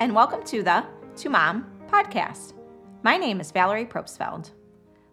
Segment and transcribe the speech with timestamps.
[0.00, 0.82] and welcome to the
[1.16, 2.54] To Mom podcast.
[3.02, 4.52] My name is Valerie Probstfeld.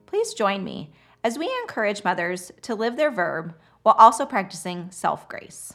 [0.06, 0.94] Please join me
[1.26, 5.74] as we encourage mothers to live their verb while also practicing self grace.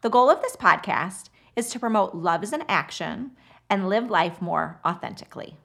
[0.00, 3.30] The goal of this podcast is to promote love as an action
[3.70, 5.56] and live life more authentically.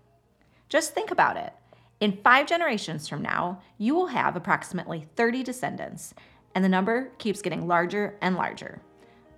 [0.70, 1.54] Just think about it.
[2.00, 6.14] In five generations from now, you will have approximately 30 descendants,
[6.54, 8.80] and the number keeps getting larger and larger.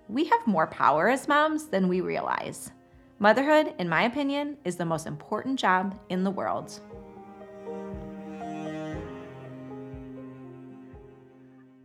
[0.06, 2.72] We have more power as moms than we realize.
[3.22, 6.80] Motherhood, in my opinion, is the most important job in the world.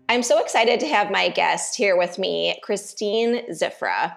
[0.10, 4.16] I'm so excited to have my guest here with me, Kristine Ziffra.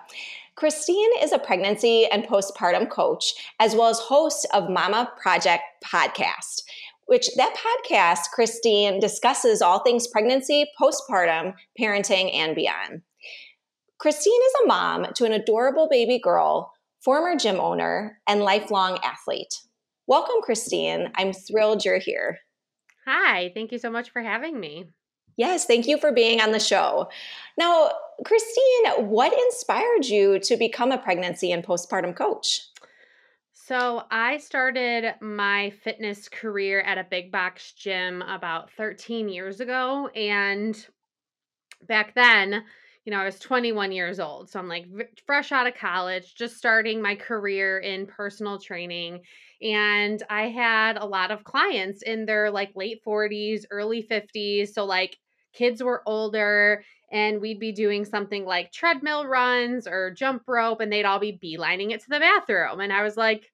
[0.56, 6.62] Kristine is a pregnancy and postpartum coach, as well as host of Mama Project podcast,
[7.04, 13.02] which that podcast, Kristine discusses all things pregnancy, postpartum, parenting, and beyond.
[13.98, 19.54] Kristine is a mom to an adorable baby girl, former gym owner, and lifelong athlete.
[20.06, 21.10] Welcome, Kristine.
[21.14, 22.38] I'm thrilled you're here.
[23.06, 24.86] Hi, thank you so much for having me.
[25.36, 27.08] Yes, thank you for being on the show.
[27.56, 27.90] Now,
[28.24, 32.66] Kristine, what inspired you to become a pregnancy and postpartum coach?
[33.54, 40.08] So, I started my fitness career at a big box gym about 13 years ago.
[40.08, 40.76] And
[41.86, 42.64] back then,
[43.04, 44.50] you know, I was 21 years old.
[44.50, 44.86] So I'm like
[45.26, 49.20] fresh out of college, just starting my career in personal training.
[49.62, 54.74] And I had a lot of clients in their like late 40s, early 50s.
[54.74, 55.16] So, like,
[55.52, 60.92] kids were older and we'd be doing something like treadmill runs or jump rope and
[60.92, 63.50] they'd all be beelining it to the bathroom and i was like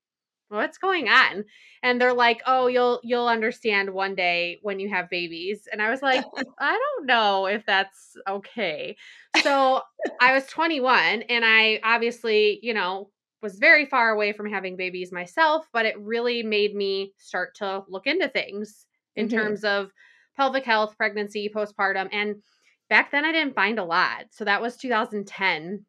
[0.48, 1.44] what's going on
[1.82, 5.90] and they're like oh you'll you'll understand one day when you have babies and i
[5.90, 6.24] was like
[6.60, 8.96] i don't know if that's okay
[9.42, 9.80] so
[10.20, 13.10] i was 21 and i obviously you know
[13.42, 17.82] was very far away from having babies myself but it really made me start to
[17.88, 19.36] look into things in mm-hmm.
[19.36, 19.90] terms of
[20.36, 22.08] pelvic health, pregnancy, postpartum.
[22.12, 22.36] And
[22.88, 24.26] back then I didn't find a lot.
[24.30, 25.84] So that was 2010.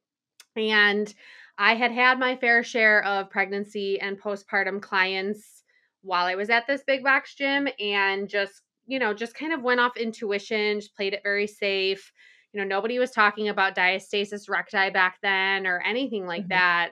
[0.55, 1.13] And
[1.57, 5.63] I had had my fair share of pregnancy and postpartum clients
[6.01, 9.63] while I was at this big box gym and just, you know, just kind of
[9.63, 12.11] went off intuition, just played it very safe.
[12.53, 16.49] You know, nobody was talking about diastasis recti back then or anything like mm-hmm.
[16.49, 16.91] that.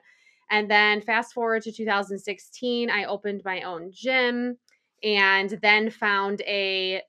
[0.52, 4.58] And then fast forward to 2016, I opened my own gym
[5.04, 7.02] and then found a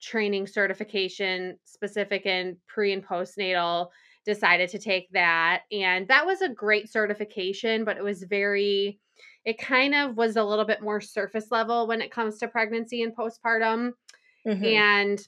[0.00, 3.88] training certification specific in pre and postnatal
[4.24, 8.98] decided to take that and that was a great certification but it was very
[9.44, 13.02] it kind of was a little bit more surface level when it comes to pregnancy
[13.02, 13.92] and postpartum
[14.46, 14.64] mm-hmm.
[14.64, 15.26] and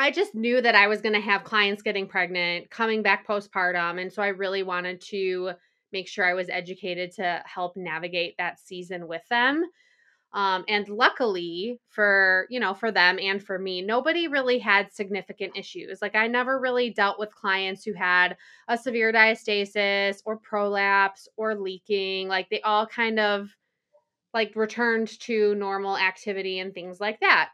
[0.00, 4.00] I just knew that I was going to have clients getting pregnant, coming back postpartum.
[4.00, 5.50] And so I really wanted to
[5.92, 9.62] make sure I was educated to help navigate that season with them.
[10.32, 15.56] Um, and luckily for you know for them and for me nobody really had significant
[15.56, 16.00] issues.
[16.00, 18.36] Like i never really dealt with clients who had
[18.68, 23.50] a severe diastasis or prolapse or leaking like they all kind of
[24.32, 27.50] like returned to normal activity and things like that.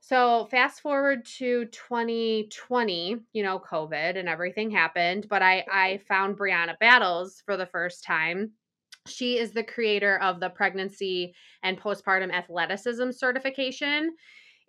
[0.00, 6.36] So fast forward to 2020 you know covid and everything happened but i i found
[6.36, 8.50] brianna battles for the first time
[9.06, 14.14] she is the creator of the pregnancy and postpartum athleticism certification.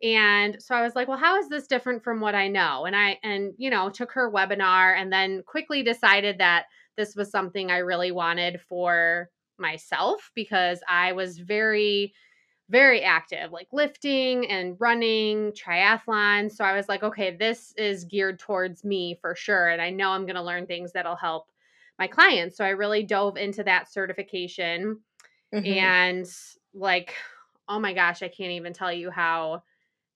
[0.02, 2.86] And so I was like, well, how is this different from what I know?
[2.86, 6.66] And I, and, you know, took her webinar and then quickly decided that
[6.98, 12.14] this was something I really wanted for myself because I was very,
[12.70, 16.52] very active, like lifting and running, triathlon.
[16.52, 19.70] So I was like, okay, this is geared towards me for sure.
[19.70, 21.46] And I know I'm going to learn things that'll help
[22.00, 22.58] my clients.
[22.58, 25.00] So I really dove into that certification
[25.54, 25.66] mm-hmm.
[25.66, 26.26] and
[26.74, 27.14] like
[27.70, 29.64] oh my gosh, I can't even tell you how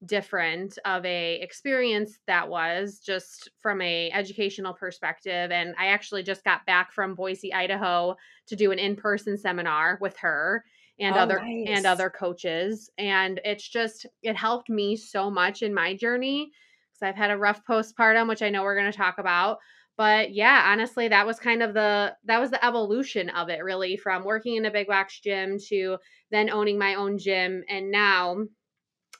[0.05, 6.43] different of a experience that was just from a educational perspective and I actually just
[6.43, 8.15] got back from Boise, Idaho
[8.45, 10.63] to do an in-person seminar with her
[10.99, 11.67] and oh, other nice.
[11.69, 16.51] and other coaches and it's just it helped me so much in my journey
[16.91, 19.57] because I've had a rough postpartum which I know we're going to talk about
[19.97, 23.97] but yeah honestly that was kind of the that was the evolution of it really
[23.97, 25.97] from working in a big box gym to
[26.31, 28.37] then owning my own gym and now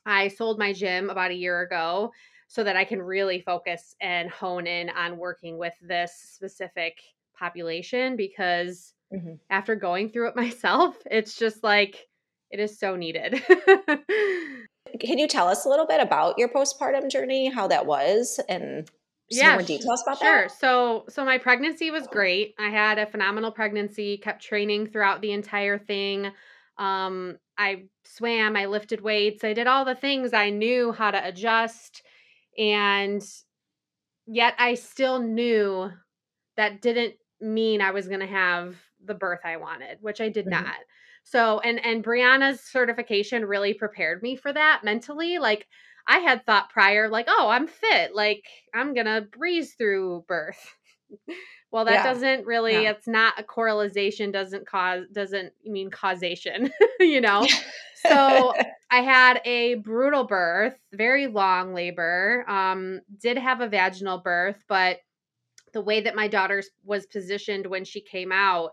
[0.06, 2.12] i sold my gym about a year ago
[2.48, 7.00] so that i can really focus and hone in on working with this specific
[7.38, 9.34] population because mm-hmm.
[9.50, 12.08] after going through it myself it's just like
[12.50, 13.44] it is so needed
[15.02, 18.90] can you tell us a little bit about your postpartum journey how that was and
[19.30, 20.42] yeah, more details about sure.
[20.44, 20.50] that?
[20.50, 20.58] Sure.
[20.60, 22.56] So, so my pregnancy was great.
[22.60, 24.18] I had a phenomenal pregnancy.
[24.18, 26.32] Kept training throughout the entire thing.
[26.78, 28.56] Um, I swam.
[28.56, 29.44] I lifted weights.
[29.44, 32.04] I did all the things I knew how to adjust,
[32.58, 33.22] and
[34.26, 35.92] yet I still knew
[36.56, 40.46] that didn't mean I was going to have the birth I wanted, which I did
[40.46, 40.64] mm-hmm.
[40.64, 40.76] not.
[41.24, 45.40] So, and and Brianna's certification really prepared me for that mentally.
[45.40, 45.68] Like
[46.08, 50.76] I had thought prior, like, oh, I'm fit, like I'm gonna breeze through birth.
[51.72, 52.04] well, that yeah.
[52.04, 52.84] doesn't really.
[52.84, 52.92] Yeah.
[52.92, 54.32] It's not a correlation.
[54.32, 55.06] Doesn't cause.
[55.12, 56.72] Doesn't mean causation.
[57.00, 57.46] you know.
[57.96, 58.54] so
[58.90, 62.46] I had a brutal birth, very long labor.
[62.48, 65.00] Um, did have a vaginal birth, but
[65.74, 68.72] the way that my daughter was positioned when she came out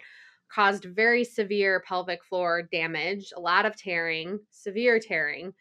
[0.53, 5.53] caused very severe pelvic floor damage, a lot of tearing, severe tearing.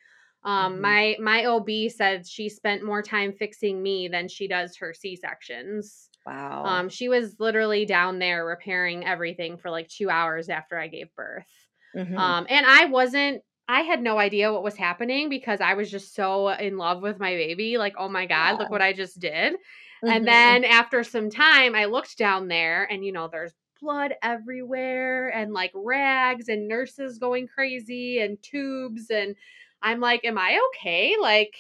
[0.46, 0.82] Um, mm-hmm.
[0.82, 5.16] my my OB said she spent more time fixing me than she does her C
[5.16, 6.10] sections.
[6.26, 6.64] Wow.
[6.66, 11.14] Um, she was literally down there repairing everything for like two hours after I gave
[11.16, 11.48] birth.
[11.96, 12.18] Mm-hmm.
[12.18, 13.42] Um, and I wasn't.
[13.68, 17.20] I had no idea what was happening because I was just so in love with
[17.20, 17.78] my baby.
[17.78, 18.58] Like, oh my god, yeah.
[18.58, 19.54] look what I just did.
[19.54, 20.10] Mm-hmm.
[20.10, 23.54] And then after some time, I looked down there, and you know, there's
[23.84, 29.36] blood everywhere and like rags and nurses going crazy and tubes and
[29.84, 31.16] I'm like, "Am I okay?
[31.22, 31.56] Like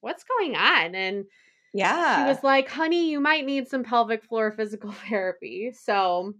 [0.00, 1.26] what's going on?" And
[1.72, 2.24] yeah.
[2.24, 6.34] She was like, "Honey, you might need some pelvic floor physical therapy." So,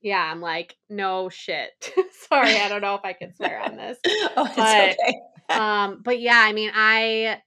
[0.00, 1.70] yeah, I'm like, "No shit."
[2.28, 3.98] Sorry, I don't know if I can swear on this.
[4.06, 5.20] oh, but, okay.
[5.50, 7.40] um, but yeah, I mean, I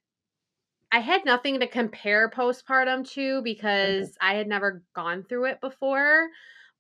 [0.92, 4.28] I had nothing to compare postpartum to because mm-hmm.
[4.28, 6.30] I had never gone through it before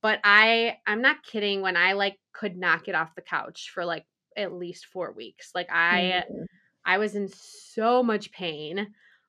[0.03, 3.83] but i i'm not kidding when i like could not get off the couch for
[3.83, 4.05] like
[4.37, 6.45] at least four weeks like i mm.
[6.85, 8.79] i was in so much pain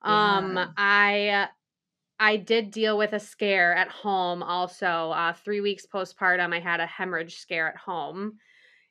[0.02, 1.48] um i
[2.18, 6.80] i did deal with a scare at home also uh three weeks postpartum i had
[6.80, 8.38] a hemorrhage scare at home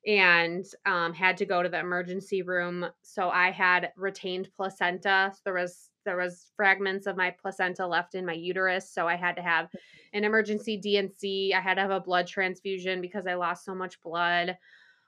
[0.06, 5.39] and um, had to go to the emergency room so i had retained placenta so
[5.45, 9.36] there was there was fragments of my placenta left in my uterus so i had
[9.36, 9.69] to have
[10.13, 14.01] an emergency D&C i had to have a blood transfusion because i lost so much
[14.01, 14.57] blood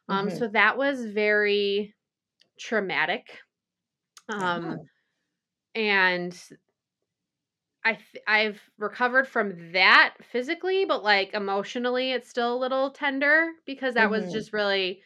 [0.09, 0.37] um mm-hmm.
[0.37, 1.93] so that was very
[2.59, 3.39] traumatic
[4.29, 4.79] um
[5.75, 5.81] yeah.
[5.81, 6.41] and
[7.85, 13.51] I th- I've recovered from that physically, but like emotionally, it's still a little tender
[13.67, 14.23] because that mm-hmm.
[14.23, 15.03] was just really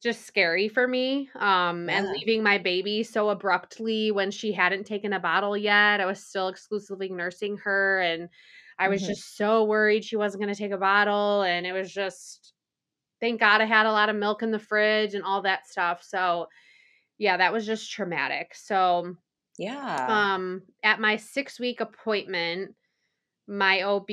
[0.00, 1.28] just scary for me.
[1.34, 1.98] Um, yeah.
[1.98, 6.00] and leaving my baby so abruptly when she hadn't taken a bottle yet.
[6.00, 8.28] I was still exclusively nursing her and
[8.78, 9.10] I was mm-hmm.
[9.10, 12.53] just so worried she wasn't going to take a bottle and it was just
[13.24, 16.02] thank God I had a lot of milk in the fridge and all that stuff.
[16.02, 16.48] So
[17.16, 18.54] yeah, that was just traumatic.
[18.54, 19.16] So
[19.56, 20.06] yeah.
[20.06, 22.74] Um at my 6 week appointment,
[23.46, 24.10] my OB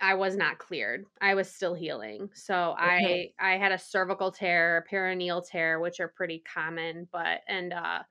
[0.00, 1.06] I was not cleared.
[1.20, 2.30] I was still healing.
[2.32, 7.40] So I I had a cervical tear, a perineal tear, which are pretty common, but
[7.48, 8.04] and uh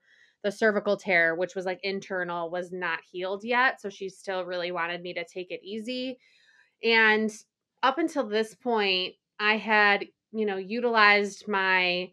[0.44, 3.80] the cervical tear, which was like internal, was not healed yet.
[3.80, 6.18] So she still really wanted me to take it easy.
[6.82, 7.30] And
[7.82, 12.10] up until this point, I had, you know, utilized my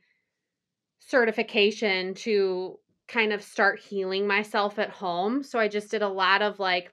[1.00, 5.44] certification to kind of start healing myself at home.
[5.44, 6.92] So I just did a lot of like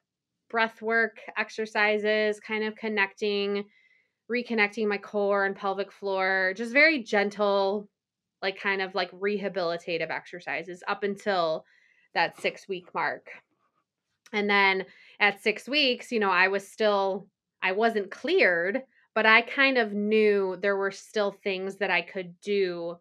[0.51, 3.65] breath work exercises, kind of connecting,
[4.31, 7.89] reconnecting my core and pelvic floor, just very gentle,
[8.43, 11.65] like kind of like rehabilitative exercises up until
[12.15, 13.31] that six week mark.
[14.35, 14.85] And then
[15.21, 17.29] at six weeks, you know, I was still,
[17.63, 18.83] I wasn't cleared,
[19.15, 22.99] but I kind of knew there were still things that I could do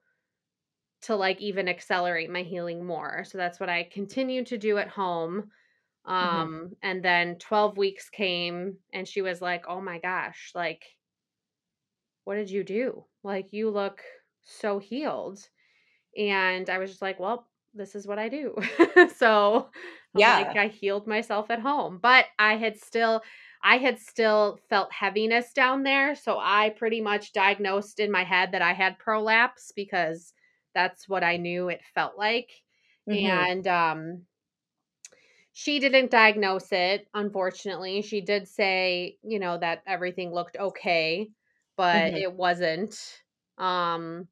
[1.03, 3.23] to like even accelerate my healing more.
[3.23, 5.51] So that's what I continued to do at home.
[6.07, 6.13] Mm-hmm.
[6.13, 6.73] Um mm-hmm.
[6.81, 10.83] and then 12 weeks came and she was like, "Oh my gosh, like
[12.23, 13.05] what did you do?
[13.23, 14.01] Like you look
[14.43, 15.39] so healed."
[16.17, 18.55] And I was just like, "Well, this is what I do."
[19.15, 19.69] so,
[20.15, 20.39] yeah.
[20.39, 23.21] Like, I healed myself at home, but I had still
[23.63, 28.53] I had still felt heaviness down there, so I pretty much diagnosed in my head
[28.53, 30.33] that I had prolapse because
[30.73, 32.49] that's what I knew it felt like.
[33.09, 33.25] Mm-hmm.
[33.27, 34.21] And um
[35.53, 38.01] she didn't diagnose it, unfortunately.
[38.01, 41.29] She did say, you know, that everything looked okay,
[41.75, 42.17] but mm-hmm.
[42.17, 42.97] it wasn't.
[43.57, 44.27] Um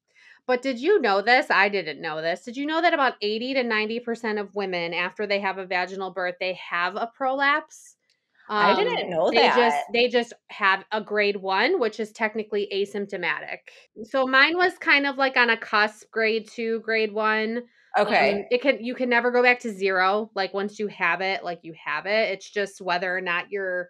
[0.48, 1.52] but did you know this?
[1.52, 2.44] I didn't know this.
[2.44, 6.10] Did you know that about 80 to 90% of women after they have a vaginal
[6.10, 7.96] birth, they have a prolapse?
[8.50, 9.56] Um, I didn't know they that.
[9.56, 13.60] Just, they just have a grade one, which is technically asymptomatic.
[14.03, 17.63] So mine was kind of like on a cusp, grade two, grade one.
[17.98, 18.39] Okay.
[18.39, 20.32] Um, it can you can never go back to zero.
[20.36, 22.29] Like once you have it, like you have it.
[22.32, 23.89] It's just whether or not you're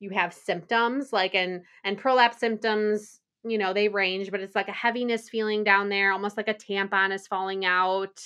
[0.00, 4.68] you have symptoms like and and prolapse symptoms you know they range but it's like
[4.68, 8.20] a heaviness feeling down there almost like a tampon is falling out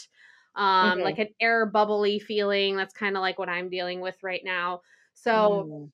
[0.55, 1.03] um Mhm.
[1.03, 4.81] like an air bubbly feeling that's kind of like what i'm dealing with right now
[5.23, 5.93] so Mm.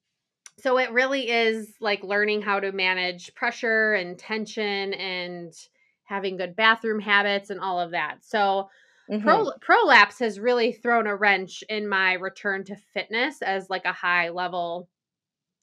[0.58, 5.54] so it really is like learning how to manage pressure and tension and
[6.04, 8.68] having good bathroom habits and all of that so
[9.08, 9.44] Mhm.
[9.44, 13.92] Pro, prolapse has really thrown a wrench in my return to fitness as like a
[13.92, 14.90] high level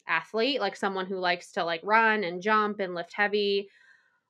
[0.07, 3.69] athlete, like someone who likes to like run and jump and lift heavy.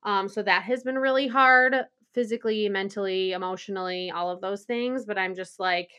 [0.03, 1.75] Um, so that has been really hard
[2.13, 5.05] physically, mentally, emotionally, all of those things.
[5.05, 5.91] But I'm just like,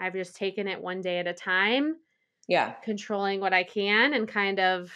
[0.00, 1.96] I've just taken it one day at a time,
[2.50, 2.74] Yeah.
[2.82, 4.92] controlling what I can and kind of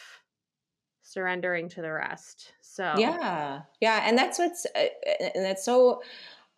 [1.03, 2.53] surrendering to the rest.
[2.63, 3.63] So, Yeah.
[3.81, 4.03] Yeah.
[4.05, 4.89] And that's what's, uh,
[5.35, 6.03] and that's so,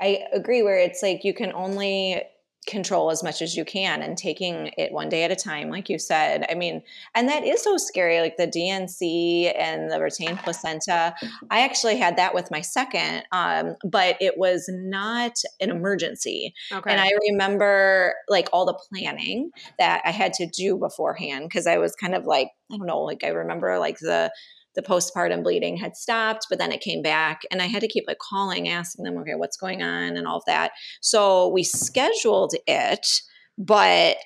[0.00, 2.22] I agree where it's like you can only
[2.66, 5.88] control as much as you can and taking it one day at a time, like
[5.88, 6.44] you said.
[6.50, 6.82] I mean,
[7.14, 11.14] and that is so scary, like the D&C and the retained placenta.
[11.50, 16.54] I actually had that with my second, um, but it was not an emergency.
[16.72, 16.90] okay.
[16.90, 21.78] And I remember like all the planning that I had to do beforehand because I
[21.78, 24.32] was kind of like, I don't know, like I remember like the
[24.76, 27.40] the postpartum bleeding had stopped, but then it came back.
[27.50, 30.37] And I had to keep like calling, asking them, okay, what's going on and all
[30.38, 30.71] of that.
[31.00, 33.23] So we scheduled it,
[33.59, 34.18] but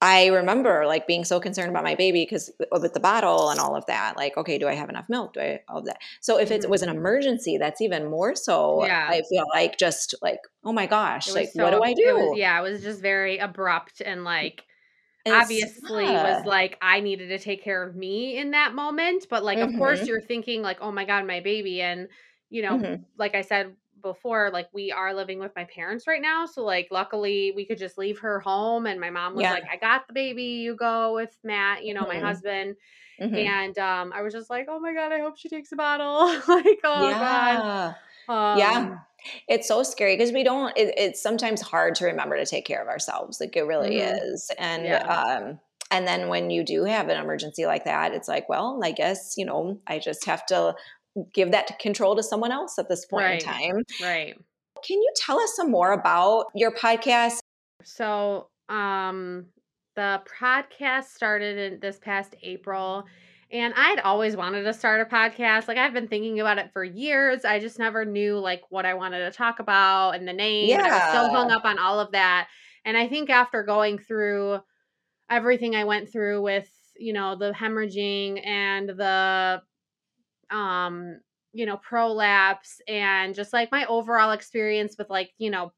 [0.00, 3.74] I remember like being so concerned about my baby because with the bottle and all
[3.74, 4.16] of that.
[4.16, 5.32] Like, okay, do I have enough milk?
[5.34, 5.98] Do I all of that?
[6.20, 6.68] So if it Mhm.
[6.68, 8.84] was an emergency, that's even more so.
[8.84, 9.08] Yeah.
[9.10, 12.14] I feel like just like, oh my gosh, like so- what do I it do?
[12.16, 14.67] was- yeah, it was just very abrupt and like And it's-
[15.30, 16.18] obviously yeah.
[16.18, 19.72] was like I needed to take care of me in that moment, but like of
[19.74, 20.08] course Mhm.
[20.08, 22.08] you're thinking like, "Oh my god, my baby." And
[22.50, 23.06] you know, Mhm.
[23.18, 26.88] like I said before, like we are living with my parents right now, so like
[26.90, 29.54] luckily we could just leave her home and my mom was Yeah.
[29.54, 30.44] like, "I got the baby.
[30.44, 32.20] You go with Matt, you know, my Mhm.
[32.20, 32.76] husband."
[33.20, 33.54] Mhm.
[33.54, 36.26] And um I was just like, "Oh my god, I hope she takes a bottle."
[36.48, 37.62] like, "Oh god."
[38.28, 38.34] Yeah.
[38.34, 38.98] Um, Yeah.
[39.48, 40.76] It's so scary because we don't.
[40.78, 43.40] It, it's sometimes hard to remember to take care of ourselves.
[43.40, 44.18] Like it really Mhm.
[44.22, 44.50] is.
[44.58, 45.02] And Yeah.
[45.04, 48.92] um, and then when you do have an emergency like that, it's like, well, I
[48.92, 50.76] guess you know, I just have to
[51.34, 53.42] give that control to someone else at this point Right.
[53.42, 53.82] in time.
[54.00, 54.34] Right.
[54.86, 57.40] Can you tell us some more about your podcast?
[57.82, 59.46] So, um,
[59.96, 63.04] the podcast started in this past April,
[63.50, 65.68] and I'd always wanted to start a podcast.
[65.68, 67.44] Like I've been thinking about it for years.
[67.44, 70.68] I just never knew like what I wanted to talk about and the name.
[70.78, 72.48] and I was so hung up on all of that.
[72.84, 74.60] And I think after going through
[75.30, 79.62] everything I went through with, you know, the hemorrhaging and the
[80.50, 81.20] um,
[81.52, 85.72] you know, prolapse and just like my overall experience with like, you know,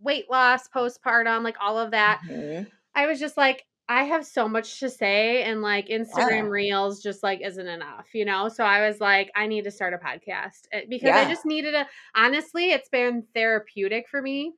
[0.00, 2.20] weight loss, postpartum, like all of that.
[2.28, 2.70] Mhm.
[2.94, 6.48] I was just like, I have so much to say, and like Instagram Yeah.
[6.48, 8.48] Reels just like isn't enough, you know?
[8.48, 11.74] So I was like, I need to start a podcast eh, because I just needed
[11.74, 14.54] a, honestly, it's been therapeutic for me.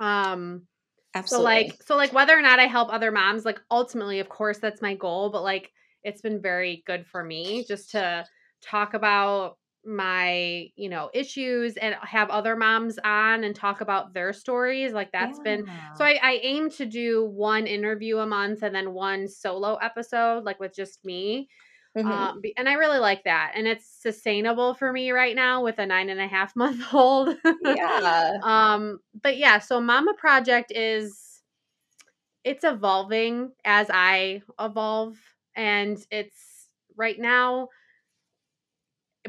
[0.00, 0.62] Um,
[1.26, 4.58] so like, so like whether or not I help other moms, like ultimately, of course,
[4.58, 5.70] that's my goal, but like
[6.02, 8.24] it's been very good for me just to
[8.62, 14.32] talk about my you know issues and have other moms on and talk about their
[14.32, 18.74] stories like that's been so I, I aim to do one interview a month and
[18.74, 21.48] then one solo episode like with just me
[21.96, 22.10] Mhm.
[22.10, 25.86] um and i really like that and it's sustainable for me right now with a
[25.86, 28.42] nine and a half month old yeah.
[28.42, 31.42] um but yeah so mama project is
[32.44, 35.16] it's evolving as i evolve
[35.56, 37.68] and it's right now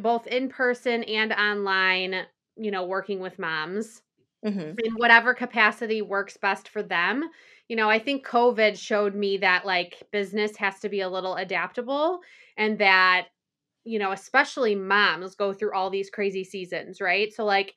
[0.02, 2.26] both in person and online
[2.58, 4.02] you know working with moms
[4.44, 4.80] Mhm.
[4.84, 7.30] in whatever capacity works best for them.
[7.68, 11.36] You know, I think COVID showed me that like business has to be a little
[11.36, 12.22] adaptable
[12.58, 13.28] and that,
[13.84, 17.34] you know, especially moms go through all these crazy seasons, right?
[17.34, 17.76] So, like,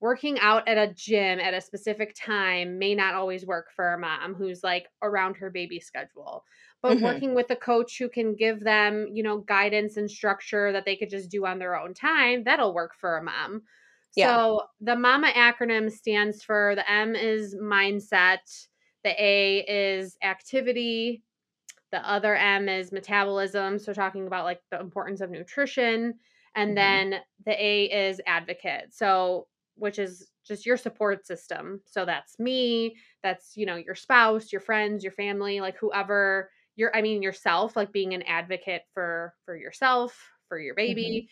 [0.00, 3.98] working out at a gym at a specific time may not always work for a
[3.98, 6.44] mom who's like around her baby schedule.
[6.82, 7.00] But Mhm.
[7.02, 10.96] working with a coach who can give them, you know, guidance and structure that they
[10.96, 13.62] could just do on their own time, that'll work for a mom.
[14.14, 14.40] Yeah.
[14.40, 18.68] So the MAMA acronym stands for the M is mindset,
[19.04, 21.22] the A is activity,
[21.92, 23.78] the other M is metabolism.
[23.78, 26.18] So talking about like the importance of nutrition.
[26.54, 26.76] And Mhm.
[26.76, 28.92] then the A is advocate.
[28.94, 31.80] So which is just your support system.
[31.86, 36.96] So that's me, that's you know, your spouse, your friends, your family, like whoever you're
[36.96, 40.18] I mean yourself, like being an advocate for for yourself,
[40.48, 41.28] for your baby.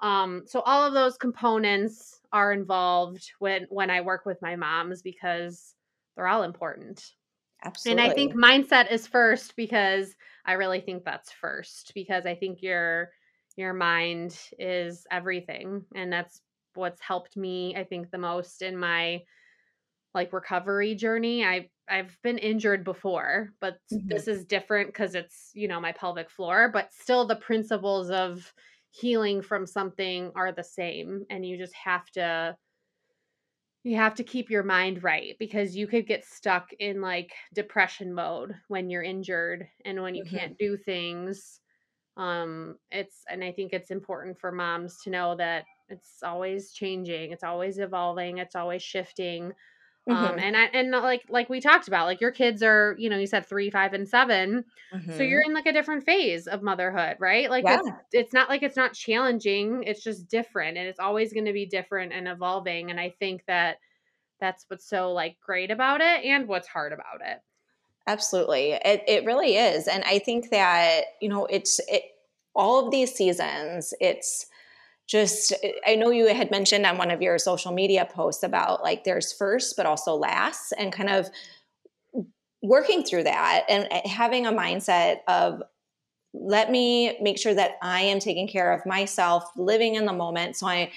[0.00, 5.00] Um, so all of those components are involved when when I work with my moms
[5.00, 5.74] because
[6.14, 7.02] they're all important.
[7.64, 8.02] Absolutely.
[8.02, 12.62] And I think mindset is first because I really think that's first because I think
[12.62, 13.10] your
[13.56, 16.42] your mind is everything and that's
[16.74, 19.22] what's helped me I think the most in my
[20.14, 21.44] like recovery journey.
[21.44, 24.12] I I've been injured before, but Mhm.
[24.12, 28.52] this is different cuz it's, you know, my pelvic floor, but still the principles of
[28.90, 32.56] healing from something are the same and you just have to
[33.84, 38.14] you have to keep your mind right because you could get stuck in like depression
[38.14, 40.38] mode when you're injured and when you Mhm.
[40.38, 41.60] can't do things.
[42.16, 47.32] Um it's and I think it's important for moms to know that it's always changing,
[47.32, 49.54] it's always evolving, it's always shifting.
[50.10, 50.38] Um Mhm.
[50.38, 53.26] and I and like like we talked about, like your kids are, you know, you
[53.26, 54.64] said 3, 5 and 7.
[55.10, 55.46] So you're Mhm.
[55.46, 57.50] in like a different phase of motherhood, right?
[57.50, 57.78] Like Yeah.
[57.78, 61.52] it's it's not like it's not challenging, it's just different and it's always going to
[61.52, 63.78] be different and evolving and I think that
[64.40, 67.40] that's what's so like great about it and what's hard about it.
[68.06, 68.72] Absolutely.
[68.72, 69.86] It it really is.
[69.86, 72.02] And I think that, you know, it's it
[72.54, 74.46] all of these seasons, it's
[75.12, 75.52] just
[75.86, 79.30] I know you had mentioned on one of your social media posts about like there's
[79.30, 81.28] first but also last and kind of
[82.62, 85.62] working through that and uh, having a mindset of
[86.32, 90.56] let me make sure that I am taking care of myself, living in the moment.
[90.56, 90.90] So I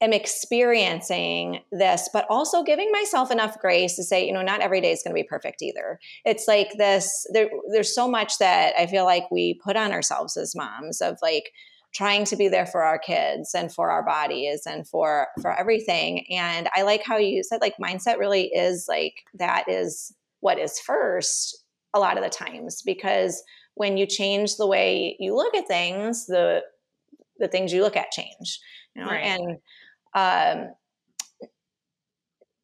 [0.00, 4.80] am experiencing this, but also giving myself enough grace to say, you know, not every
[4.80, 6.00] day is going to be perfect either.
[6.24, 10.36] It's like this, there, there's so much that I feel like we put on ourselves
[10.36, 11.52] as moms of like
[11.94, 16.26] trying to be there for our kids and for our bodies and for for everything.
[16.30, 20.78] And I like how you said like mindset really is like that is what is
[20.80, 23.42] first a lot of the times because
[23.74, 26.62] when you change the way you look at things, the
[27.38, 28.60] the things you look at change.
[28.94, 29.24] You know, Right.
[29.24, 29.58] and
[30.14, 30.74] um,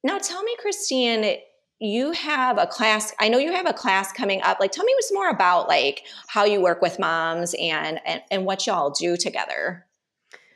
[0.04, 1.38] now tell me, Kristine,
[1.80, 3.12] you have a class.
[3.18, 4.60] I know you have a class coming up.
[4.60, 8.44] Like, tell me some more about like how you work with moms and and, and
[8.46, 9.86] what y'all do together.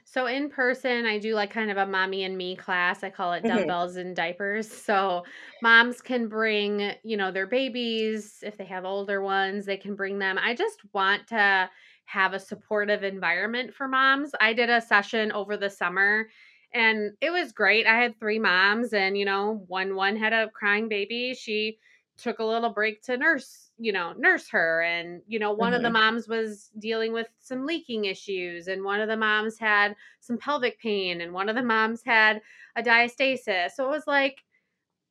[0.06, 3.02] So in person, I do like kind of a mommy and me class.
[3.02, 3.44] I call it Mhm.
[3.46, 4.70] dumbbells and diapers.
[4.70, 5.24] So
[5.60, 10.18] moms can bring, you know, their babies if they have older ones, they can bring
[10.18, 10.38] them.
[10.38, 11.70] I just want to
[12.06, 14.32] have a supportive environment for moms.
[14.40, 16.28] I did a session over the summer
[16.74, 17.86] and it was great.
[17.86, 21.34] I had three moms and, you know, one one had a crying baby.
[21.34, 21.78] She
[22.16, 25.82] took a little break to nurse, you know, nurse her and, you know, one of
[25.82, 25.92] the Mhm.
[25.92, 30.78] moms was dealing with some leaking issues and one of the moms had some pelvic
[30.80, 32.42] pain and one of the moms had
[32.76, 33.72] a diastasis.
[33.72, 34.44] So it was like,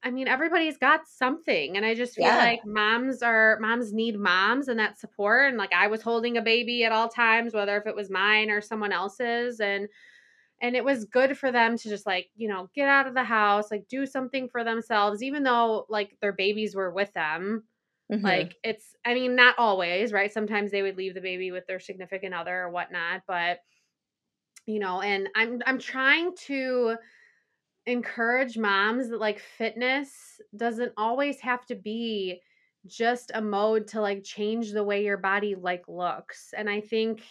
[0.04, 1.78] I mean, everybody's got something.
[1.78, 2.36] And I just feel Yeah.
[2.36, 5.48] like moms are moms need moms and that support.
[5.48, 8.50] And like I was holding a baby at all times, whether if it was mine
[8.50, 9.62] or someone else's.
[9.62, 9.88] And
[10.64, 13.26] and it was good for them to just like, you know, get out of the
[13.26, 17.66] house, like do something for themselves, even though like their babies were with them.
[18.10, 18.24] Mhm.
[18.24, 20.32] Like it's I mean, not always, right?
[20.34, 23.62] Sometimes they would leave the baby with their significant other or whatnot, but
[24.66, 26.98] you know, and I'm I'm trying to
[27.88, 32.42] encourage moms that like fitness doesn't always have to be
[32.88, 36.54] just a mode to like change the way your body like looks.
[36.58, 37.24] And I think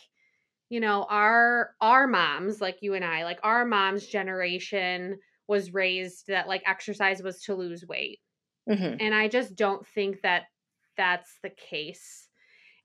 [0.72, 6.28] you know, our our moms, like you and I, like our mom's generation was raised
[6.28, 8.20] that like exercise was to lose weight.
[8.66, 9.00] Mhm.
[9.00, 10.44] And I just don't think that
[10.96, 12.28] that's the case.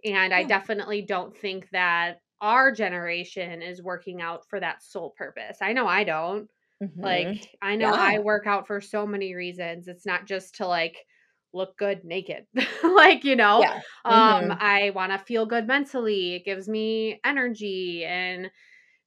[0.05, 5.57] And I definitely don't think that our generation is working out for that sole purpose.
[5.61, 6.49] I know I don't.
[6.81, 7.03] Mhm.
[7.03, 7.95] Like, I know Yeah.
[7.95, 9.87] I work out for so many reasons.
[9.87, 11.05] It's not just to like
[11.53, 12.47] look good naked.
[12.83, 13.81] like, you know, Yeah.
[14.05, 14.59] um Mhm.
[14.59, 16.35] I want to feel good mentally.
[16.35, 18.51] It gives me energy and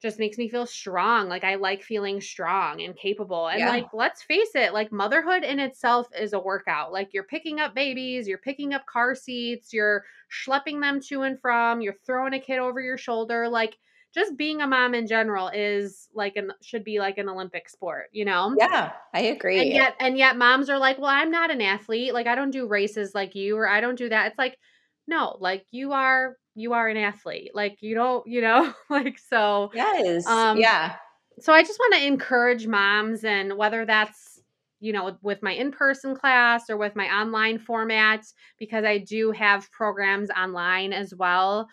[0.02, 1.28] just makes me feel strong.
[1.28, 3.48] Like I like feeling strong and capable.
[3.48, 3.66] And Yeah.
[3.66, 6.90] like let's face it, like motherhood in itself is a workout.
[6.92, 11.38] Like you're picking up babies, you're picking up car seats, you're schlepping them to and
[11.40, 13.48] from, you're throwing a kid over your shoulder.
[13.48, 13.78] Like
[14.14, 18.06] just being a mom in general is like an should be like an Olympic sport,
[18.12, 18.54] you know?
[18.58, 18.92] Yeah.
[19.14, 19.60] I agree.
[19.60, 22.14] And yet and yet moms are like, "Well, I'm not an athlete.
[22.14, 24.58] Like I don't do races like you or I don't do that." It's like,
[25.06, 27.52] "No, like you are you are an athlete.
[27.54, 30.26] Like you don't, you know, like so Yes.
[30.26, 30.96] um yeah.
[31.38, 34.40] so I just want to encourage moms and whether that's
[34.80, 38.24] you know with my in-person class or with my online format
[38.58, 41.68] because I do have programs online as well.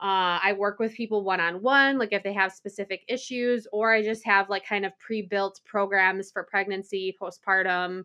[0.00, 3.92] Uh, I work with people one on one, like if they have specific issues, or
[3.94, 8.04] I just have like kind of pre built programs for pregnancy, postpartum,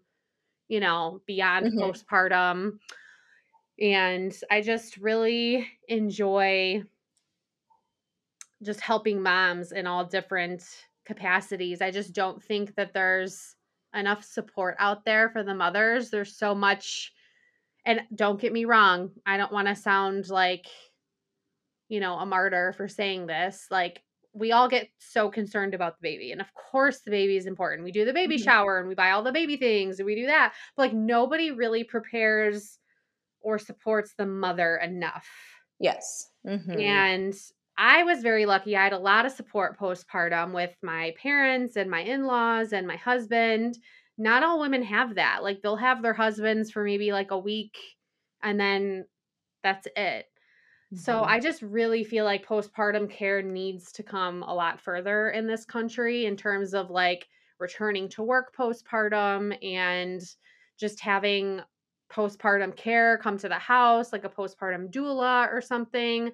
[0.70, 1.80] you know, beyond Mhm.
[1.80, 2.80] postpartum.
[3.80, 6.84] And I just really enjoy
[8.64, 11.82] just helping moms in all different capacities.
[11.82, 13.56] I just don't think that there's
[13.94, 16.10] enough support out there for the mothers.
[16.10, 17.14] There's so much
[17.86, 20.68] and don't get me wrong, I don't want to sound like
[21.92, 23.68] you know, a martyr for saying this.
[23.70, 24.02] Like
[24.34, 26.32] we all get so concerned about the baby.
[26.32, 27.84] And of course the baby is important.
[27.84, 28.46] We do the baby mm-hmm.
[28.46, 30.54] shower and we buy all the baby things and we do that.
[30.78, 32.80] But like nobody really prepares
[33.42, 35.28] or supports the mother enough.
[35.82, 36.30] Yes.
[36.48, 36.80] Mm-hmm.
[36.80, 37.36] And
[37.78, 38.78] I was very lucky.
[38.78, 42.88] I had a lot of support postpartum with my parents and my in laws and
[42.88, 43.78] my husband.
[44.18, 45.44] Not all women have that.
[45.44, 47.76] Like they'll have their husbands for maybe like a week
[48.42, 49.04] and then
[49.62, 50.28] that's it.
[50.94, 51.30] So mm-hmm.
[51.30, 55.64] I just really feel like postpartum care needs to come a lot further in this
[55.64, 57.28] country in terms of like
[57.60, 60.22] returning to work postpartum and
[60.78, 61.62] just having
[62.12, 66.32] postpartum care come to the house like a postpartum doula or something.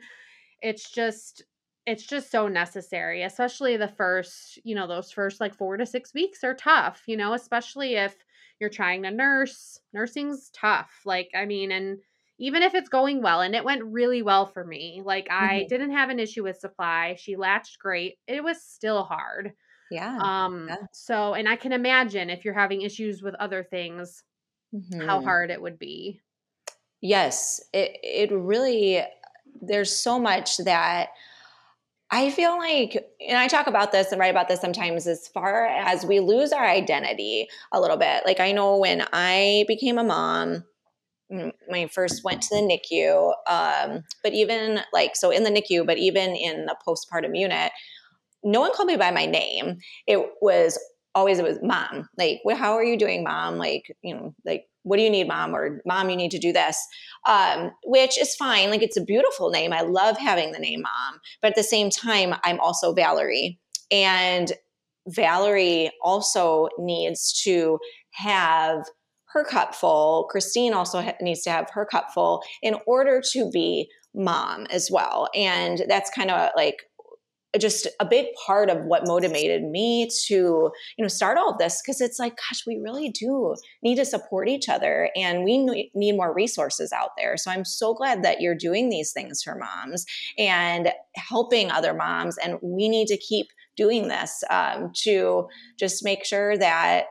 [0.62, 1.44] It's just
[1.86, 6.14] it's just so necessary, especially the first, you know, those first like 4 to 6
[6.14, 8.16] weeks are tough, you know, especially if
[8.60, 9.80] you're trying to nurse.
[9.94, 11.02] Nursing's tough.
[11.06, 12.00] Like I mean and
[12.40, 15.68] even if it's going well and it went really well for me like i mm-hmm.
[15.68, 19.54] didn't have an issue with supply she latched great it was still hard
[19.92, 20.76] yeah um yeah.
[20.94, 24.24] so and i can imagine if you're having issues with other things
[24.74, 25.06] mm-hmm.
[25.06, 26.20] how hard it would be
[27.02, 29.04] yes it it really
[29.62, 31.10] there's so much that
[32.10, 35.66] I feel like, and I talk about this and write about this sometimes as far
[35.66, 38.24] as we lose our identity a little bit.
[38.26, 40.64] Like, I know when I became a mom,
[41.32, 43.34] I first went to the NICU.
[43.48, 47.72] Um, but even like, so in the NICU, but even in the postpartum unit,
[48.44, 49.80] no one called me by my name.
[50.06, 50.80] It was
[51.16, 52.08] always, it was mom.
[52.18, 53.58] Like, how are you doing, mom?
[53.58, 55.54] Like, you know, like, what do you need, mom?
[55.54, 56.78] Or mom, you need to do this,
[57.28, 58.70] um, which is fine.
[58.70, 59.74] Like, it's a beautiful name.
[59.74, 61.20] I love having the name mom.
[61.42, 63.60] But at the same time, I'm also Valerie.
[63.92, 64.54] And
[65.08, 67.80] Valerie also needs to
[68.14, 68.86] have
[69.34, 70.30] her cup full.
[70.34, 74.90] Kristine also ha- needs to have her cup full in order to be mom as
[74.92, 75.30] well.
[75.36, 76.84] And that's kind of like
[77.58, 81.82] just a big part of what motivated me to you know start all of this
[81.82, 85.58] because it's like gosh we really do need to support each other and we
[85.96, 89.56] need more resources out there so i'm so glad that you're doing these things for
[89.56, 90.06] moms
[90.38, 95.48] and helping other moms and we need to keep doing this um, to
[95.80, 97.06] just make sure that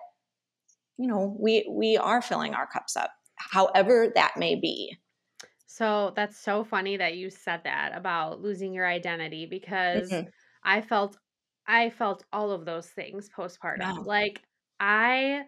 [0.99, 4.97] you know we we are filling our cups up however that may be
[5.67, 10.29] so that's so funny that you said that about losing your identity because mm-hmm.
[10.65, 11.19] i felt
[11.67, 14.43] i felt all of those things postpartum like
[14.81, 15.43] i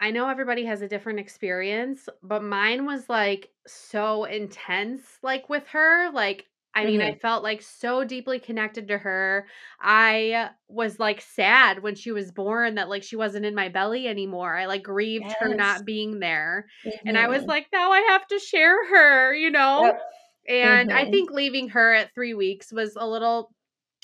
[0.00, 5.66] I know everybody has a different experience, but mine was like so intense like with
[5.68, 6.10] her.
[6.12, 7.14] Like I mean, mm-hmm.
[7.14, 9.46] I felt like so deeply connected to her.
[9.80, 14.08] I was like sad when she was born that like she wasn't in my belly
[14.08, 14.56] anymore.
[14.56, 15.36] I like grieved yes.
[15.38, 16.66] her not being there.
[16.84, 17.08] Mm-hmm.
[17.08, 17.50] And I was mm-hmm.
[17.50, 19.84] like, now I have to share her, you know?
[19.84, 20.00] Yep.
[20.48, 20.98] And mm-hmm.
[20.98, 23.52] I think leaving her at three weeks was a little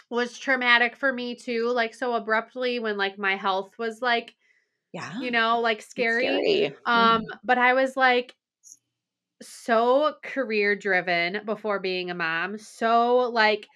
[0.09, 4.35] was traumatic for me too, like so abruptly when like my health was like
[4.93, 6.67] yeah you know like scary, scary.
[6.85, 7.25] um mm-hmm.
[7.45, 8.35] but i was like
[9.43, 13.67] so career driven before being a mom, so like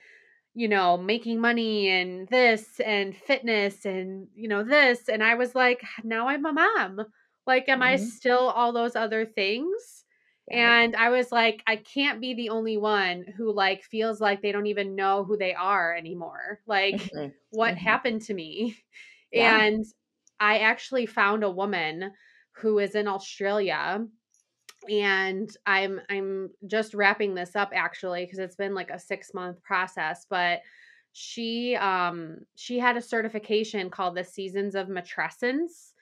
[0.57, 5.55] you know, making money and this and fitness and you know this and I was
[5.55, 7.01] like now I'm a mom.
[7.47, 7.83] Like am mm-hmm.
[7.83, 10.05] I still all those other things?
[10.49, 10.81] Yeah.
[10.81, 14.53] And I was like I can't be the only one who like feels like they
[14.53, 16.61] don't even know who they are anymore.
[16.67, 17.29] Like mm-hmm.
[17.51, 17.85] what mm-hmm.
[17.85, 18.77] happened to me?
[19.33, 19.63] Yeah.
[19.63, 19.85] And
[20.39, 22.13] I actually found a woman
[22.53, 24.07] who is in Australia
[24.91, 29.63] and i'm i'm just wrapping this up actually because it's been like a six month
[29.63, 30.61] process but
[31.13, 35.93] she um she had a certification called the seasons of matrescence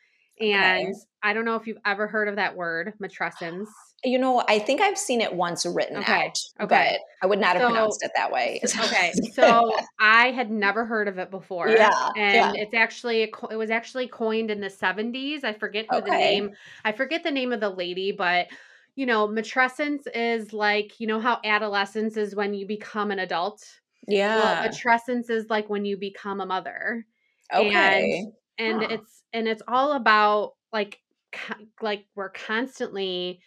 [0.41, 0.93] and okay.
[1.23, 3.69] i don't know if you've ever heard of that word matrescence
[4.05, 6.27] you know i think i've seen it once written okay.
[6.27, 10.51] out okay i would not have so, pronounced it that way okay so i had
[10.51, 12.53] never heard of it before yeah and yeah.
[12.57, 16.11] it's actually it was actually coined in the 70s i forget who okay.
[16.11, 16.51] the name
[16.85, 18.47] i forget the name of the lady but
[18.95, 23.65] you know, matrescence is like, you know, how adolescence is when you become an adult.
[24.07, 24.37] Yeah.
[24.37, 27.07] Well, matrescence is like when you become a mother.
[27.55, 28.33] Okay.
[28.59, 28.89] And, and huh.
[28.97, 30.99] it's and it's all about like
[31.81, 33.41] like we're constantly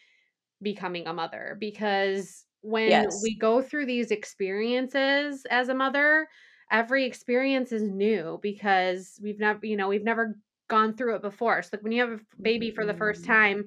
[0.62, 3.20] becoming a mother because when yes.
[3.22, 6.28] we go through these experiences as a mother,
[6.72, 10.36] every experience is new because we've never, you know, we've never
[10.68, 11.62] gone through it before.
[11.62, 13.28] So like when you have a baby for the first mm.
[13.28, 13.66] time,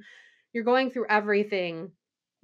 [0.52, 1.90] you're going through everything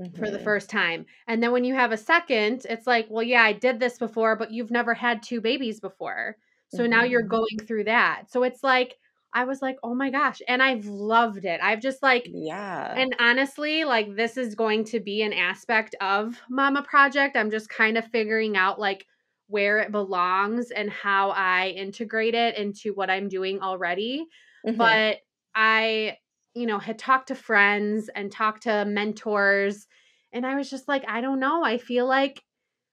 [0.00, 0.16] mm-hmm.
[0.16, 0.44] for the mm-hmm.
[0.44, 1.06] first time.
[1.26, 4.36] And then when you have a second, it's like, well, yeah, I did this before,
[4.36, 6.36] but you've never had two babies before.
[6.68, 6.90] So mm-hmm.
[6.90, 7.30] now you're mm-hmm.
[7.30, 8.24] going through that.
[8.30, 8.96] So it's like,
[9.36, 10.40] I was like, oh my gosh.
[10.46, 11.60] And I've loved it.
[11.60, 12.94] I've just like, yeah.
[12.96, 17.36] And honestly, like, this is going to be an aspect of Mama Project.
[17.36, 19.06] I'm just kind of figuring out like
[19.48, 24.26] where it belongs and how I integrate it into what I'm doing already.
[24.64, 24.78] Mm-hmm.
[24.78, 25.18] But
[25.54, 26.18] I,
[26.54, 29.86] you know, had talked to friends and talked to mentors.
[30.32, 31.64] And I was just like, I don't know.
[31.64, 32.42] I feel like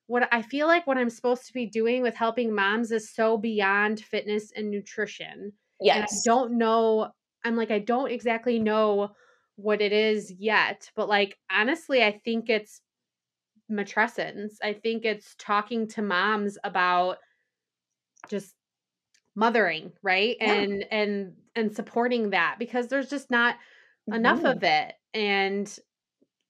[0.07, 3.37] what I feel like what I'm supposed to be doing with helping moms is so
[3.37, 5.53] beyond fitness and nutrition.
[5.79, 5.95] Yes.
[5.97, 7.11] And I don't know.
[7.45, 9.11] I'm like, I don't exactly know
[9.55, 10.89] what it is yet.
[10.95, 12.81] But like, honestly, I think it's
[13.71, 14.55] matrescence.
[14.61, 17.17] I think it's talking to moms about
[18.29, 18.53] just
[19.35, 20.35] mothering, right?
[20.39, 20.53] Yeah.
[20.53, 24.13] And and and supporting that because there's just not mm-hmm.
[24.13, 24.93] enough of it.
[25.13, 25.67] And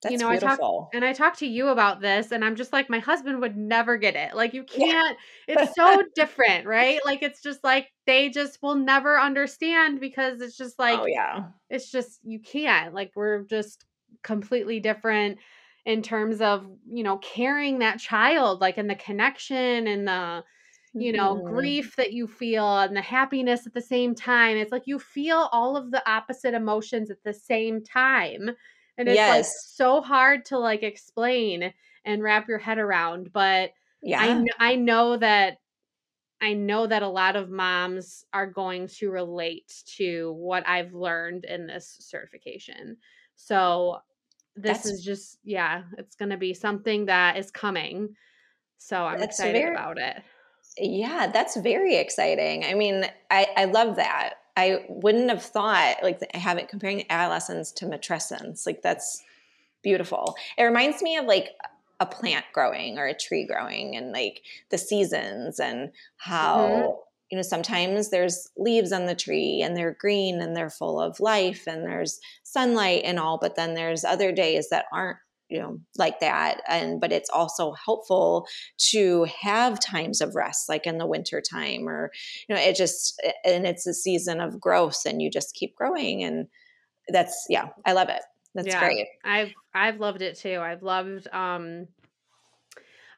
[0.02, 0.50] that's you know, beautiful.
[0.50, 3.40] I talk and I talk to you about this, and I'm just like, my husband
[3.42, 4.36] would never get it.
[4.36, 5.18] Like, you can't.
[5.48, 5.56] Yeah.
[5.62, 7.00] it's so different, right?
[7.06, 11.44] Like, it's just like they just will never understand because it's just like, oh yeah,
[11.70, 12.96] it's just you can't.
[12.96, 13.86] Like, we're just
[14.24, 15.38] completely different
[15.86, 20.44] in terms of you know carrying that child, like, in the connection and the
[20.94, 21.54] you know mm-hmm.
[21.54, 24.58] grief that you feel and the happiness at the same time.
[24.58, 28.52] It's like you feel all of the opposite emotions at the same time
[28.98, 29.36] and it's yes.
[29.36, 31.74] like so hard to like explain
[32.06, 35.58] and wrap your head around but yeah I, I know that
[36.42, 41.46] i know that a lot of moms are going to relate to what i've learned
[41.46, 42.98] in this certification
[43.36, 43.98] so
[44.56, 48.16] this That's, is just yeah it's going to be something that is coming
[48.78, 50.22] so i'm excited very, about it
[50.78, 56.20] yeah that's very exciting i mean i i love that I wouldn't have thought like
[56.36, 58.66] having comparing adolescence to matrescence.
[58.66, 59.24] Like that's
[59.82, 60.36] beautiful.
[60.58, 61.50] It reminds me of like
[62.00, 66.92] a plant growing or a tree growing and like the seasons and how mm-hmm.
[67.30, 71.20] you know sometimes there's leaves on the tree and they're green and they're full of
[71.20, 75.18] life and there's sunlight and all but then there's other days that aren't
[75.52, 80.88] you know like that and but it's also helpful to have times of rest like
[80.88, 82.12] in the winter time or
[82.48, 86.24] you know it just and it's a season of growth and you just keep growing
[86.24, 86.48] and
[87.10, 88.22] that's yeah i love it.
[88.54, 89.08] That's yeah, great.
[89.24, 90.60] I've i've loved it too.
[90.60, 91.88] I've loved um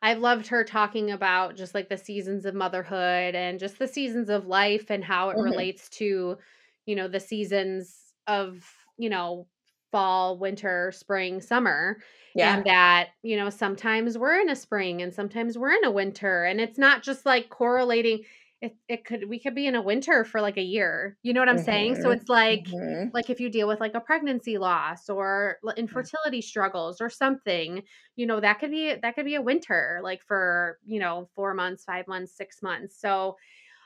[0.02, 4.30] I've loved her talking about just like the seasons of motherhood and just the seasons
[4.30, 5.46] of life and how it mm-hmm.
[5.46, 6.38] relates to,
[6.86, 9.48] you know, the seasons of, you know,
[9.94, 12.00] fall, winter, spring, summer.
[12.36, 12.58] Yeah.
[12.58, 16.46] And that, you know, sometimes we're in a spring and sometimes we're in a winter.
[16.46, 18.24] And it's not just like correlating.
[18.62, 21.42] It, it could we could be in a winter for like a year you know
[21.42, 21.66] what i'm mm-hmm.
[21.66, 22.12] saying so mm-hmm.
[22.14, 23.10] it's like mm-hmm.
[23.14, 27.84] like if you deal with like a pregnancy loss or infertility struggles or something
[28.16, 31.54] you know that could be that could be a winter like for you know four
[31.54, 33.36] months five months six months so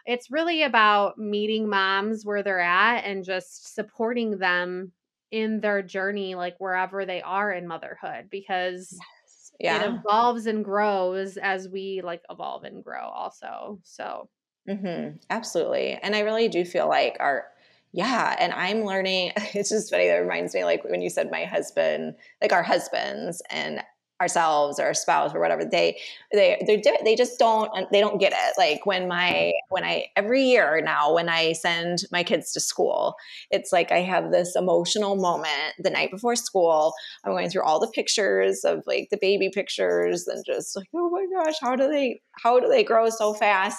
[0.08, 4.92] it's really about meeting moms where they're at and just supporting them
[5.32, 9.52] in their journey like wherever they are in motherhood because yes.
[9.60, 9.84] yeah.
[9.84, 14.30] it evolves and grows as we like evolve and grow also so
[14.70, 15.18] mm-hmm.
[15.30, 17.46] absolutely and i really do feel like our
[17.92, 21.44] yeah and i'm learning it's just funny that reminds me like when you said my
[21.44, 23.82] husband like our husbands and
[24.20, 25.98] ourselves or our spouse or whatever they
[26.32, 28.54] they they they just don't uh, they don't get it.
[28.58, 33.16] Like when my when i every year now when i send my kids to school
[33.52, 36.94] it's like i have this emotional moment the night before school.
[37.24, 41.10] I'm going through all the pictures of like the baby pictures and just like oh
[41.10, 43.78] my gosh how do they how do they grow so fast?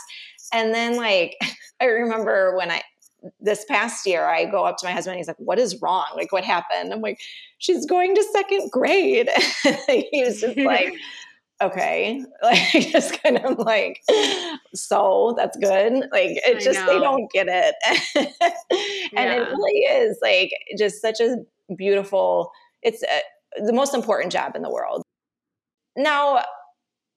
[0.53, 1.37] And then like
[1.81, 2.83] i remember when i
[3.41, 5.17] this past year, I go up to my husband.
[5.17, 6.07] he's like, "What is wrong?
[6.15, 7.21] Like, what happened?" I'm like,
[7.59, 9.29] "She's going to second grade."
[9.89, 10.93] he was just like,
[11.63, 14.03] "Okay," like just kind of like,
[14.75, 17.75] "So that's good." Like it just they don't get it,
[18.15, 18.29] and
[19.13, 19.35] yeah.
[19.35, 21.37] it really is like just such a
[21.75, 22.53] beautiful.
[22.83, 25.03] It's a, the most important job in the world.
[25.97, 26.45] Now,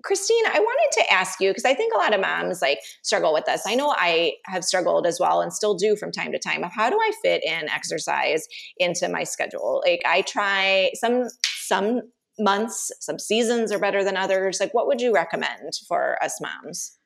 [0.04, 3.34] Kristine, I wanted to ask you because I think a lot of moms like struggle
[3.34, 3.64] with this.
[3.66, 6.90] I know I have struggled as well and still do from time to time how
[6.90, 9.82] do I fit in exercise into my schedule?
[9.86, 11.28] Like I try some
[11.60, 12.02] some
[12.40, 14.60] months, some seasons are better than others.
[14.60, 16.98] Like what would you recommend for us moms?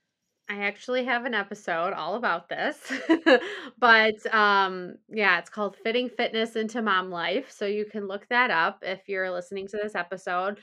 [0.48, 2.78] I actually have an episode all about this.
[3.80, 7.52] but um yeah, it's called Fitting Fitness into Mom Life.
[7.52, 10.60] So you can look that up if you're listening to this episode.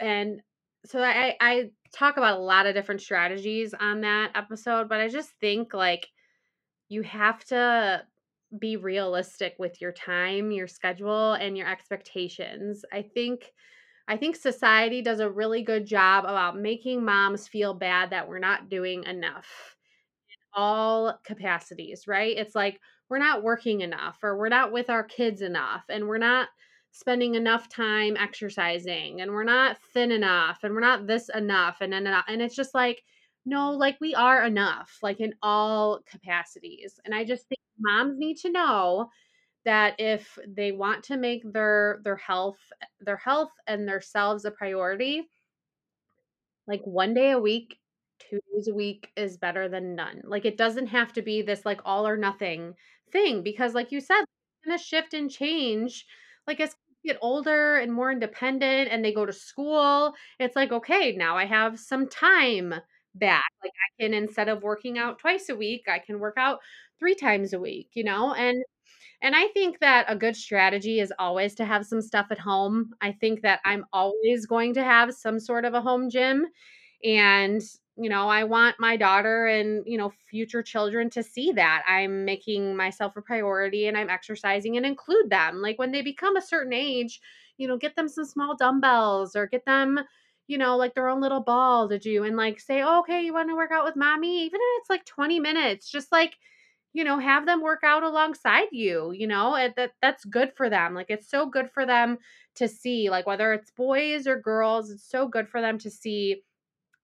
[0.00, 0.40] And
[0.84, 5.08] so I I talk about a lot of different strategies on that episode, but I
[5.08, 6.08] just think like
[6.88, 8.04] you have to
[8.58, 12.84] be realistic with your time, your schedule, and your expectations.
[12.92, 13.52] I think
[14.08, 18.38] I think society does a really good job about making moms feel bad that we're
[18.40, 19.76] not doing enough
[20.30, 22.36] in all capacities, right?
[22.36, 26.18] It's like we're not working enough or we're not with our kids enough and we're
[26.18, 26.48] not
[26.90, 31.94] spending enough time exercising and we're not thin enough and we're not this enough and
[31.94, 33.02] and, and it's just like
[33.46, 38.36] no like we are enough like in all capacities and i just think moms need
[38.36, 39.08] to know
[39.64, 42.58] that if they want to make their their health
[43.00, 45.22] their health and themselves a priority
[46.66, 47.78] like one day a week
[48.18, 50.22] two days a week is better than none.
[50.24, 52.74] Like it doesn't have to be this like all or nothing
[53.10, 56.04] thing because like you said it's gonna shift and change
[56.48, 61.14] like as get older and more independent and they go to school it's like okay
[61.16, 62.74] now i have some time
[63.14, 66.58] back like i can instead of working out twice a week i can work out
[66.98, 68.62] three times a week you know and
[69.22, 72.92] and I think that a good strategy is always to have some stuff at home.
[73.00, 76.46] I think that I'm always going to have some sort of a home gym.
[77.04, 77.62] And,
[78.00, 82.24] you know, I want my daughter and, you know, future children to see that I'm
[82.24, 85.60] making myself a priority and I'm exercising and include them.
[85.62, 87.20] Like when they become a certain age,
[87.56, 90.00] you know, get them some small dumbbells or get them,
[90.46, 93.32] you know, like their own little ball to do and like say, oh, okay, you
[93.34, 94.44] want to work out with mommy?
[94.44, 96.36] Even if it's like 20 minutes, just like,
[96.94, 100.70] you know have them work out alongside you you know and that that's good for
[100.70, 102.18] them like it's so good for them
[102.54, 106.42] to see like whether it's boys or girls it's so good for them to see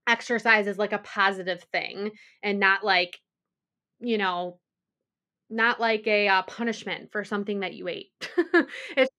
[0.07, 2.11] exercise as like a positive thing
[2.43, 3.19] and not like
[4.01, 4.59] you know
[5.51, 8.11] not like a uh, punishment for something that you ate
[8.97, 9.11] it's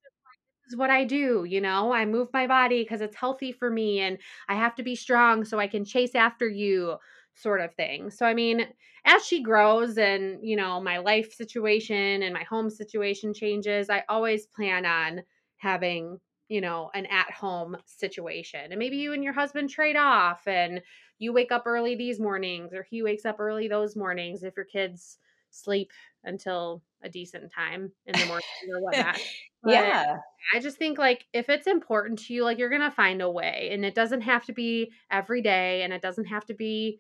[0.68, 1.92] is what I do, you know?
[1.94, 4.18] I move my body because it's healthy for me and
[4.50, 6.98] I have to be strong so I can chase after you
[7.36, 8.10] sort of thing.
[8.10, 8.68] So, I mean,
[9.06, 14.04] as she grows and, you know, my life situation and my home situation changes, I
[14.10, 15.22] always plan on
[15.58, 18.72] having, you know, an at home situation.
[18.72, 20.82] And maybe you and your husband trade off and
[21.18, 24.66] you wake up early these mornings or he wakes up early those mornings if your
[24.66, 25.18] kids
[25.50, 25.92] sleep
[26.24, 29.20] until a decent time in the morning or whatnot.
[29.66, 30.18] yeah.
[30.54, 33.70] I just think like if it's important to you, like you're gonna find a way.
[33.72, 37.00] And it doesn't have to be every day and it doesn't have to be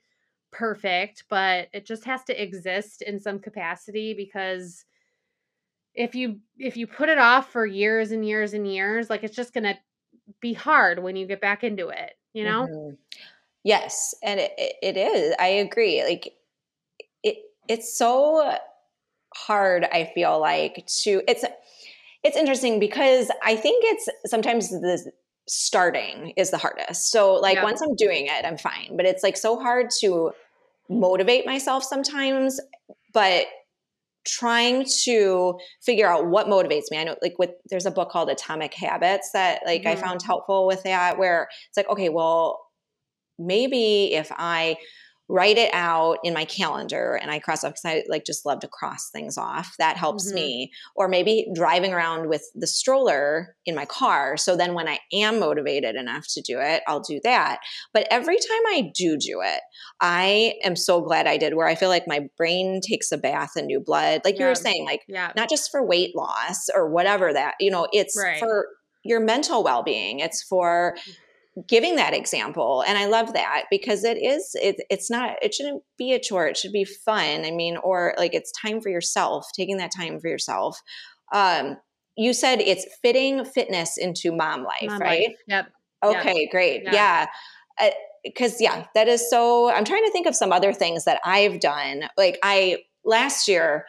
[0.51, 4.85] perfect, but it just has to exist in some capacity because
[5.95, 9.35] if you if you put it off for years and years and years, like it's
[9.35, 9.75] just going to
[10.41, 12.67] be hard when you get back into it, you know?
[12.67, 12.95] Mm-hmm.
[13.63, 15.33] Yes, and it, it is.
[15.39, 16.03] I agree.
[16.03, 16.33] Like
[17.23, 18.57] it it's so
[19.33, 21.43] hard I feel like to it's
[22.23, 25.11] it's interesting because I think it's sometimes the
[25.47, 27.11] starting is the hardest.
[27.11, 27.63] So like yeah.
[27.63, 28.95] once I'm doing it, I'm fine.
[28.95, 30.31] But it's like so hard to
[30.87, 32.59] motivate myself sometimes,
[33.13, 33.45] but
[34.25, 36.97] trying to figure out what motivates me.
[36.97, 39.89] I know like with there's a book called Atomic Habits that like mm-hmm.
[39.89, 42.65] I found helpful with that where it's like, okay, well,
[43.37, 44.77] maybe if I
[45.27, 48.59] write it out in my calendar and I cross off because I like just love
[48.59, 49.73] to cross things off.
[49.79, 50.35] That helps mm-hmm.
[50.35, 50.71] me.
[50.95, 54.37] Or maybe driving around with the stroller in my car.
[54.37, 57.59] So then when I am motivated enough to do it, I'll do that.
[57.93, 59.61] But every time I do do it,
[59.99, 63.51] I am so glad I did where I feel like my brain takes a bath
[63.57, 64.21] in new blood.
[64.23, 64.41] Like yeah.
[64.41, 65.31] you were saying, like yeah.
[65.35, 68.37] not just for weight loss or whatever that, you know, it's right.
[68.37, 68.67] for
[69.03, 70.19] your mental well-being.
[70.19, 70.95] It's for
[71.67, 75.81] giving that example and i love that because it is it, it's not it shouldn't
[75.97, 79.47] be a chore it should be fun i mean or like it's time for yourself
[79.55, 80.81] taking that time for yourself
[81.33, 81.77] um
[82.17, 85.37] you said it's fitting fitness into mom life mom right life.
[85.47, 85.67] yep
[86.03, 86.51] okay yep.
[86.51, 87.25] great yeah
[88.25, 91.21] because uh, yeah that is so i'm trying to think of some other things that
[91.23, 93.85] i've done like i last year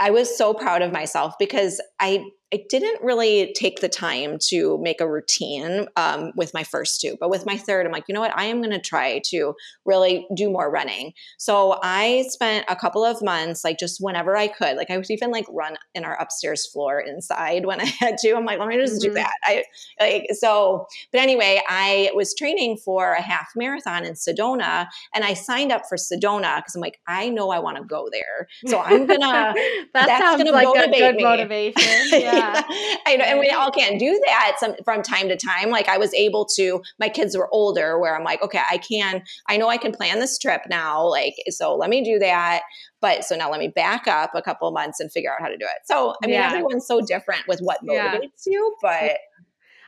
[0.00, 4.78] i was so proud of myself because i I didn't really take the time to
[4.78, 8.14] make a routine um, with my first two, but with my third, I'm like, you
[8.14, 8.36] know what?
[8.36, 11.12] I am going to try to really do more running.
[11.36, 15.10] So I spent a couple of months, like just whenever I could, like I would
[15.10, 18.32] even like run in our upstairs floor inside when I had to.
[18.32, 19.10] I'm like, let me just mm-hmm.
[19.10, 19.34] do that.
[19.44, 19.64] I
[20.00, 20.86] like so.
[21.12, 25.82] But anyway, I was training for a half marathon in Sedona, and I signed up
[25.86, 29.18] for Sedona because I'm like, I know I want to go there, so I'm gonna.
[29.92, 31.22] that that's sounds gonna like a good me.
[31.22, 31.82] motivation.
[32.18, 32.37] Yeah.
[33.06, 35.70] I know, and we all can't do that some, from time to time.
[35.70, 39.22] Like I was able to, my kids were older where I'm like, okay, I can,
[39.48, 41.06] I know I can plan this trip now.
[41.06, 42.62] Like, so let me do that.
[43.00, 45.56] But so now let me back up a couple months and figure out how to
[45.56, 45.86] do it.
[45.86, 46.48] So, I mean, yeah.
[46.48, 48.52] everyone's so different with what motivates yeah.
[48.52, 49.18] you, but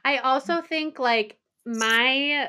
[0.05, 0.67] I also mm-hmm.
[0.67, 2.49] think like my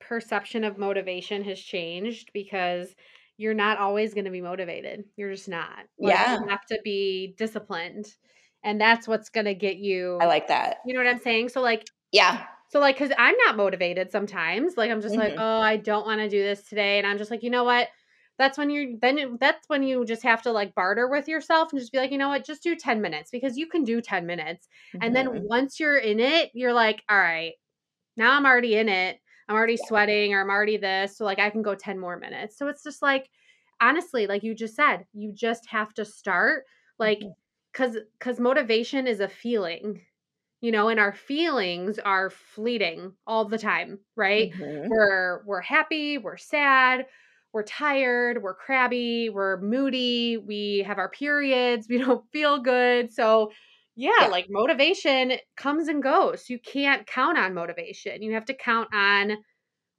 [0.00, 2.94] perception of motivation has changed because
[3.36, 5.04] you're not always going to be motivated.
[5.16, 5.78] You're just not.
[5.98, 6.40] Like, yeah.
[6.40, 8.06] You have to be disciplined
[8.62, 10.78] and that's what's going to get you I like that.
[10.84, 11.50] You know what I'm saying?
[11.50, 12.46] So like yeah.
[12.68, 14.76] So like cuz I'm not motivated sometimes.
[14.76, 15.38] Like I'm just like, Mhm.
[15.38, 17.88] "Oh, I don't want to do this today." And I'm just like, "You know what?
[18.38, 21.72] That's when you're then it- that's when you just have to like barter with yourself
[21.72, 22.44] and just be like, "You know what?
[22.44, 24.68] Just do 10 minutes because you can do 10 minutes."
[25.00, 25.48] And then Mhm.
[25.48, 27.54] once you're in it, you're like, "All right,
[28.16, 29.20] now I'm already in it.
[29.48, 29.86] I'm already Yeah.
[29.86, 31.16] sweating or I'm already this.
[31.16, 33.30] So like I can go 10 more minutes." So it's just like
[33.80, 36.64] honestly, like you just said, you just have to start
[36.98, 37.34] like Mhm.
[37.72, 40.02] Cuz cuz motivation is a feeling
[40.60, 44.88] you know and our feelings are fleeting all the time right Mhm.
[44.88, 47.06] we're we're happy we're sad
[47.52, 53.50] we're tired we're crabby we're moody we have our periods we don't feel good so
[53.96, 54.28] yeah Yeah.
[54.30, 59.36] like motivation comes and goes you can't count on motivation you have to count on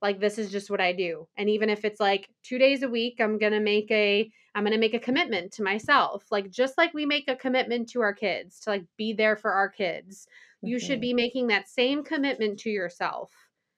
[0.02, 2.88] like this is just what i do and even if it's like two days a
[2.88, 6.92] week i'm gonna make a i'm gonna make a commitment to myself like just like
[6.94, 10.26] we make a commitment to our kids to like be there for our kids
[10.62, 11.00] you should Mhm.
[11.00, 13.32] be making that same commitment to yourself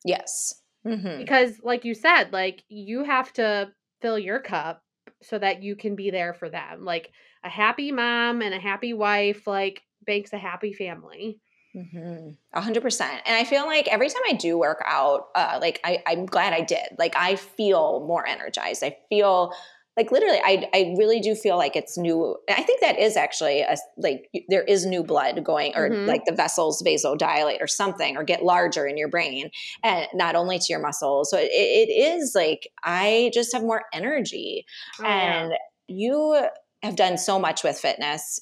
[0.04, 0.62] Yes.
[0.84, 1.24] Mhm.
[1.24, 4.82] because like you said like you have to fill your cup
[5.22, 7.12] so that you can be there for them like
[7.44, 11.40] a happy mom and a happy wife like makes a happy family
[11.74, 12.36] Mhm.
[12.52, 13.20] A hundred percent.
[13.26, 16.52] And I feel like every time I do work out, uh, like I, I'm glad
[16.52, 16.86] I did.
[16.98, 18.84] Like I feel more energized.
[18.84, 19.52] I feel
[19.96, 22.36] like literally, I, I really do feel like it's new.
[22.48, 26.06] I think that is actually a, like there is new blood going, or Mhm.
[26.08, 29.50] like the vessels vasodilate or something, or get larger in your brain,
[29.84, 31.30] and not only to your muscles.
[31.30, 34.64] So it, it is like I just have more energy,
[35.00, 35.42] Oh, yeah.
[35.44, 35.52] and
[35.88, 36.44] you
[36.82, 38.40] have done so much with fitness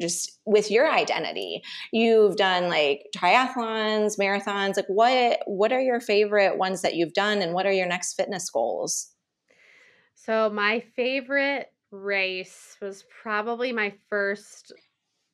[0.00, 1.62] just with your identity
[1.92, 7.42] you've done like triathlons marathons like what what are your favorite ones that you've done
[7.42, 9.14] and what are your next fitness goals
[10.14, 14.72] So my favorite race was probably my first.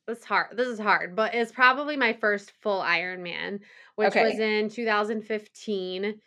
[0.07, 0.57] This hard.
[0.57, 3.61] This is hard, but it's probably my first full Ironman,
[3.95, 4.19] which Okay.
[4.19, 6.21] was in 2015.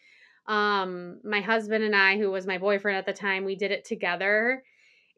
[0.46, 3.84] Um, my husband and I, who was my boyfriend at the time, we did it
[3.84, 4.64] together.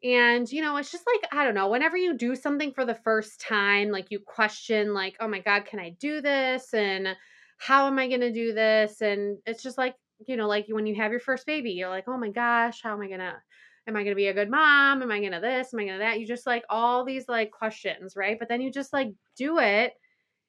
[0.05, 1.69] And you know, it's just like I don't know.
[1.69, 5.65] Whenever you do something for the first time, like you question, like, "Oh my god,
[5.65, 7.17] can I do this?" and
[7.59, 9.95] "How am I going to do this?" And it's just like
[10.27, 12.93] you know, like when you have your first baby, you're like, "Oh my gosh, how
[12.93, 13.41] am I gonna?"
[13.87, 15.03] Am I going to be a good mom?
[15.03, 15.71] Am I going to this?
[15.73, 16.19] Am I going to that?
[16.19, 18.39] You just like all these like questions, right?
[18.39, 19.93] But then you just like do it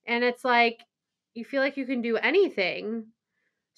[0.07, 0.83] and it's like
[1.35, 3.07] you feel like you can do anything.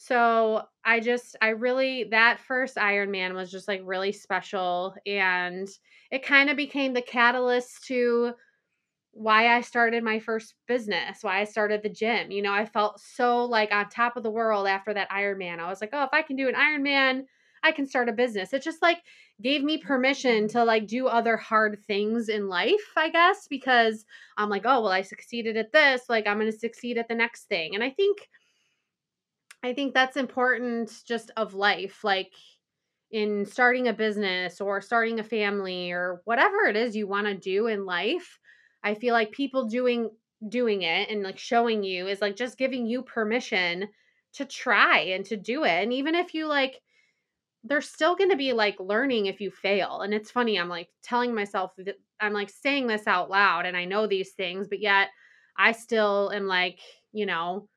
[0.01, 4.95] So I just, I really, that first Ironman was just like really special.
[5.05, 5.69] And
[6.13, 8.33] it kind of became the catalyst to
[9.11, 12.31] why I started my first business, why I started the gym.
[12.31, 15.59] You know, I felt so like on top of the world after that Ironman.
[15.59, 17.25] I was like, oh, if I can do an Ironman,
[17.65, 18.53] I can start a business.
[18.53, 18.99] It just like
[19.43, 24.05] gave me permission to like do other hard things in life, I guess, because
[24.37, 26.03] I'm like, oh, well, I succeeded at this.
[26.09, 27.75] Like, I'm going to succeed at the next thing.
[27.75, 28.19] And I think,
[29.63, 32.05] I think that's important just of life.
[32.05, 32.33] Like,
[33.11, 37.35] in starting a business or starting a family or whatever it is you want to
[37.35, 38.39] do in life
[38.85, 40.11] i feel like people doing
[40.49, 43.89] doing it and like showing you is like just giving you permission
[44.33, 46.81] to try and to do it and even if you like
[47.65, 50.89] there's still going to be like learning if you fail and it's funny i'm like
[51.03, 54.81] telling myself that i'm like saying this out loud and i know these things but
[54.81, 55.09] yet
[55.57, 56.81] i still am like
[57.13, 57.69] you know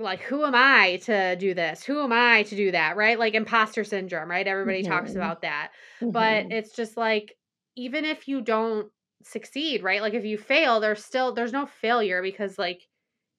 [0.00, 1.84] like who am i to do this?
[1.84, 2.96] Who am i to do that?
[2.96, 3.18] Right?
[3.18, 4.46] Like imposter syndrome right?
[4.46, 5.16] Everybody talks Mhm.
[5.16, 5.72] about that.
[6.12, 6.52] But Mhm.
[6.52, 7.36] it's just like
[7.76, 8.90] even if you don't
[9.22, 10.02] succeed right?
[10.02, 12.82] Like if you fail there's still there's no failure because like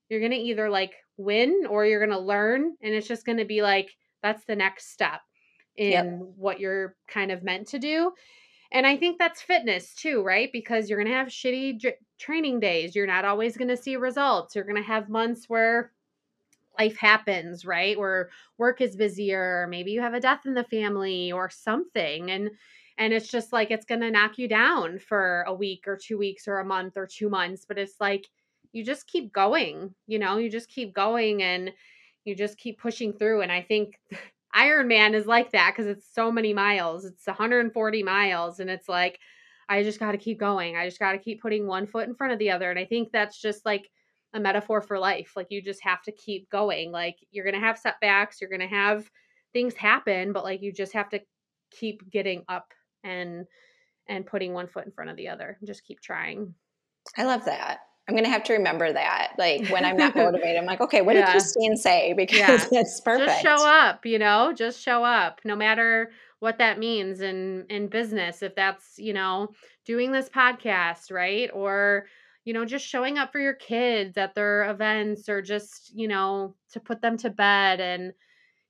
[0.10, 3.92] you're gonna either like win or you're gonna learn and it's just gonna be like
[4.22, 5.22] that's the next step
[5.76, 6.20] in Yep.
[6.38, 8.14] what you're kind of meant to do.
[8.72, 10.52] And i think that's fitness too right?
[10.54, 12.96] Because you're gonna have shitty dr- training days.
[12.96, 14.56] You're not always gonna see results.
[14.56, 15.92] You're gonna have months where
[16.80, 17.98] life happens, right?
[17.98, 22.52] Where work is busier, maybe you have a death in the family or something and
[22.98, 26.18] and it's just like it's going to knock you down for a week or 2
[26.18, 28.28] weeks or a month or 2 months, but it's like
[28.72, 30.38] you just keep going, you know?
[30.38, 31.72] You just keep going and
[32.26, 34.00] you just keep pushing through and I think
[34.56, 37.06] Ironman is like that cuz it's so many miles.
[37.06, 39.20] It's 140 miles and it's like
[39.70, 40.76] I just got to keep going.
[40.76, 42.86] I just got to keep putting one foot in front of the other and I
[42.86, 43.90] think that's just like
[44.34, 45.34] a metaphor for life.
[45.36, 46.92] Like you just have to keep going.
[46.92, 49.10] Like you're going to have setbacks, you're going to have
[49.54, 51.20] things happen, but like you just have to
[51.72, 52.74] keep getting up
[53.04, 53.46] and
[54.08, 55.58] and putting one foot in front of the other.
[55.66, 56.54] Just keep trying.
[57.18, 60.66] i love that i'm gonna have to remember that like when i'm not motivated i'm
[60.66, 61.32] like okay what did Yeah.
[61.32, 62.58] kristine say because Yeah.
[62.72, 64.52] that's perfect Just show up, you know?
[64.54, 69.50] Just show up no matter what that means in in business if that's, you know,
[69.86, 71.50] doing this podcast, right?
[71.54, 72.06] Or
[72.46, 76.56] you know, just showing up for your kids at their events or just, you know,
[76.72, 78.14] to put them to bed and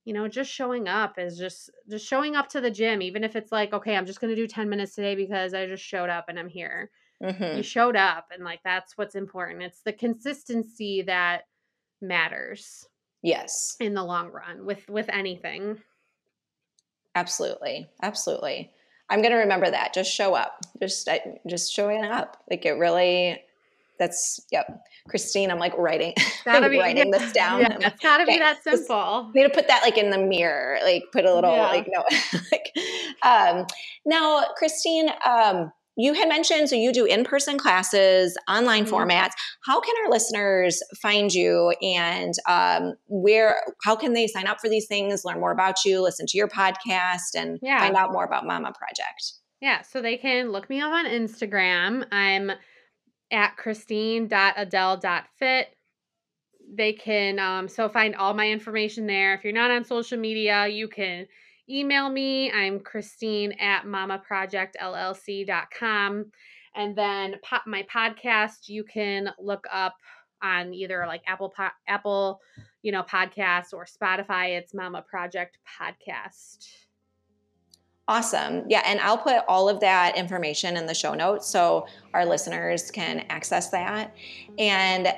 [0.04, 3.36] you know, just showing up is just just showing up to the gym even if
[3.36, 6.10] it's like, okay, I'm just going to do 10 minutes today because I just showed
[6.10, 6.90] up and I'm here.
[7.22, 7.56] Mm-hmm.
[7.56, 9.62] You showed up and like that's what's important.
[9.62, 11.42] It's the consistency that
[12.02, 12.86] matters.
[13.22, 13.76] Yes.
[13.80, 15.78] In the long run with with anything.
[17.14, 17.88] Absolutely.
[18.02, 18.70] Absolutely.
[19.08, 19.94] I'm going to remember that.
[19.94, 20.60] Just show up.
[20.80, 21.08] Just
[21.46, 22.42] just showing up.
[22.50, 23.42] Like it really
[23.98, 24.66] that's yep.
[25.08, 26.14] Kristine, I'm like writing,
[26.46, 27.60] like be, writing yeah, this down.
[27.60, 29.30] Yeah, it's gotta be that simple.
[29.34, 31.66] Need to put that like in the mirror, like put a little yeah.
[31.66, 32.04] like no,
[32.50, 32.72] like.
[33.22, 33.66] Um,
[34.06, 38.94] now, Kristine, um, you had mentioned so you do in-person classes, online mm-hmm.
[38.94, 39.32] formats.
[39.64, 43.60] How can our listeners find you, and um, where?
[43.82, 46.48] How can they sign up for these things, learn more about you, listen to your
[46.48, 47.78] podcast, and yeah.
[47.80, 49.34] find out more about Mama Project?
[49.60, 52.06] Yeah, so they can look me up on Instagram.
[52.10, 52.52] I'm
[53.34, 55.76] at kristine.adele.fit.
[56.72, 59.34] They can um, so find all my information there.
[59.34, 61.26] If you're not on social media, you can
[61.68, 62.50] email me.
[62.50, 66.24] I'm Kristine at mamaprojectllc.com.
[66.76, 69.94] And then pop my podcast, you can look up
[70.42, 71.54] on either like Apple
[71.86, 72.40] Apple,
[72.82, 74.58] you know, podcasts or Spotify.
[74.58, 76.83] It's Mama Project Podcast.
[78.06, 78.64] Awesome.
[78.68, 78.82] Yeah.
[78.86, 83.24] And I'll put all of that information in the show notes so our listeners can
[83.30, 84.14] access that.
[84.58, 85.08] And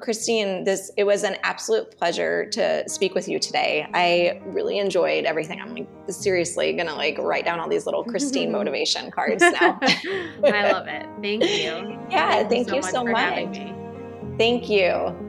[0.00, 3.86] Kristine, this it was an absolute pleasure to speak with you today.
[3.94, 5.60] I really enjoyed everything.
[5.60, 9.78] I'm like seriously gonna like write down all these little Kristine motivation cards now.
[9.82, 11.06] I love it.
[11.22, 12.00] Thank you.
[12.10, 13.46] Yeah, thank, thank you so much.
[13.46, 14.38] So much.
[14.38, 14.84] Thank you.
[14.86, 15.23] you